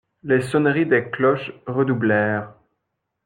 [0.23, 2.55] Les sonneries des cloches redoublèrent.